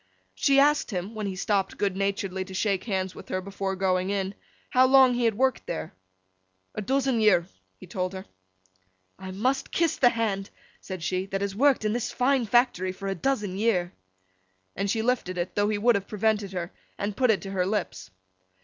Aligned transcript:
She 0.33 0.59
asked 0.59 0.89
him, 0.89 1.13
when 1.13 1.27
he 1.27 1.35
stopped 1.35 1.77
good 1.77 1.95
naturedly 1.95 2.43
to 2.45 2.55
shake 2.55 2.85
hands 2.85 3.13
with 3.13 3.29
her 3.29 3.39
before 3.39 3.75
going 3.75 4.09
in, 4.09 4.33
how 4.71 4.87
long 4.87 5.13
he 5.13 5.25
had 5.25 5.35
worked 5.35 5.67
there? 5.67 5.93
'A 6.73 6.81
dozen 6.81 7.21
year,' 7.21 7.47
he 7.77 7.85
told 7.85 8.13
her. 8.13 8.25
'I 9.19 9.29
must 9.33 9.69
kiss 9.69 9.97
the 9.97 10.09
hand,' 10.09 10.49
said 10.79 11.03
she, 11.03 11.27
'that 11.27 11.41
has 11.41 11.55
worked 11.55 11.85
in 11.85 11.93
this 11.93 12.09
fine 12.11 12.47
factory 12.47 12.91
for 12.91 13.07
a 13.09 13.13
dozen 13.13 13.55
year!' 13.59 13.93
And 14.75 14.89
she 14.89 15.03
lifted 15.03 15.37
it, 15.37 15.53
though 15.53 15.69
he 15.69 15.77
would 15.77 15.93
have 15.93 16.07
prevented 16.07 16.51
her, 16.53 16.71
and 16.97 17.15
put 17.15 17.29
it 17.29 17.43
to 17.43 17.51
her 17.51 17.67
lips. 17.67 18.09